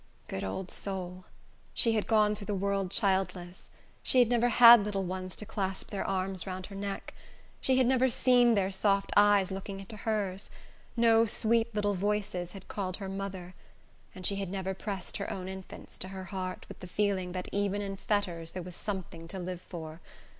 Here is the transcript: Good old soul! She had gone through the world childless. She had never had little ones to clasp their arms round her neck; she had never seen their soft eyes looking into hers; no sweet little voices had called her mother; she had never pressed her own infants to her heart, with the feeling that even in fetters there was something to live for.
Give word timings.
Good 0.27 0.43
old 0.43 0.71
soul! 0.71 1.25
She 1.75 1.91
had 1.91 2.07
gone 2.07 2.33
through 2.33 2.47
the 2.47 2.55
world 2.55 2.89
childless. 2.89 3.69
She 4.01 4.17
had 4.17 4.29
never 4.29 4.49
had 4.49 4.83
little 4.83 5.03
ones 5.03 5.35
to 5.35 5.45
clasp 5.45 5.91
their 5.91 6.03
arms 6.03 6.47
round 6.47 6.65
her 6.65 6.75
neck; 6.75 7.13
she 7.59 7.77
had 7.77 7.85
never 7.85 8.09
seen 8.09 8.55
their 8.55 8.71
soft 8.71 9.11
eyes 9.15 9.51
looking 9.51 9.79
into 9.79 9.97
hers; 9.97 10.49
no 10.97 11.25
sweet 11.25 11.75
little 11.75 11.93
voices 11.93 12.53
had 12.53 12.67
called 12.67 12.97
her 12.97 13.09
mother; 13.09 13.53
she 14.23 14.37
had 14.37 14.49
never 14.49 14.73
pressed 14.73 15.17
her 15.17 15.31
own 15.31 15.47
infants 15.47 15.99
to 15.99 16.07
her 16.07 16.23
heart, 16.23 16.65
with 16.67 16.79
the 16.79 16.87
feeling 16.87 17.33
that 17.33 17.47
even 17.51 17.83
in 17.83 17.95
fetters 17.95 18.53
there 18.53 18.63
was 18.63 18.75
something 18.75 19.27
to 19.27 19.37
live 19.37 19.61
for. 19.61 20.01